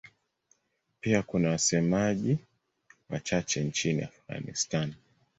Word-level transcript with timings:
Pia 1.01 1.21
kuna 1.21 1.49
wasemaji 1.49 2.37
wachache 3.09 3.63
nchini 3.63 4.01
Afghanistan. 4.03 4.93